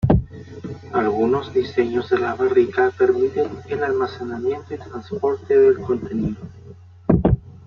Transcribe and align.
Algunos 0.93 1.53
diseños 1.53 2.09
de 2.09 2.17
la 2.17 2.33
barrica 2.33 2.89
permiten 2.89 3.51
el 3.69 3.83
almacenamiento 3.83 4.65
y 4.71 4.73
el 4.73 4.79
transporte 4.79 5.55
del 5.55 5.77
contenido. 5.79 6.39